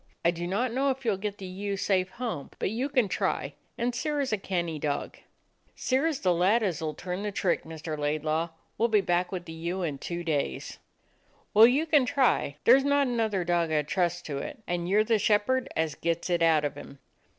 I 0.25 0.31
do 0.31 0.47
not 0.47 0.73
know 0.73 0.89
if 0.89 1.05
you 1.05 1.13
'll 1.13 1.17
get 1.17 1.37
the 1.37 1.45
ewe 1.45 1.77
safe 1.77 2.09
home, 2.09 2.49
but 2.57 2.71
you 2.71 2.89
can 2.89 3.07
try, 3.07 3.53
and 3.77 3.93
Sirrah's 3.93 4.33
a 4.33 4.37
canny 4.39 4.79
dog." 4.79 5.19
"Sirrah 5.75 6.11
's 6.11 6.21
the 6.21 6.33
lad 6.33 6.63
as 6.63 6.81
'll 6.81 6.93
turn 6.95 7.21
the 7.21 7.31
trick, 7.31 7.65
Mr. 7.65 7.95
Laidlaw. 7.95 8.49
We 8.79 8.83
'll 8.85 8.89
be 8.89 9.01
back 9.01 9.31
with 9.31 9.45
the 9.45 9.53
ewe 9.53 9.83
in 9.83 9.99
two 9.99 10.23
days." 10.23 10.79
"Well, 11.53 11.67
you 11.67 11.85
can 11.85 12.07
try. 12.07 12.55
There 12.63 12.79
's 12.79 12.83
not 12.83 13.05
another 13.05 13.43
dog 13.43 13.71
I 13.71 13.83
'd 13.83 13.87
trust 13.87 14.25
to 14.25 14.39
it, 14.39 14.63
and 14.65 14.89
you 14.89 14.97
're 14.97 15.03
the 15.03 15.19
shepherd 15.19 15.69
as 15.75 15.93
gets 15.93 16.31
it 16.31 16.41
out 16.41 16.65
of 16.65 16.73
him." 16.73 16.97